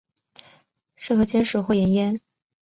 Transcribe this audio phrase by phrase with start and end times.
[0.95, 2.19] 适合煎食或盐腌。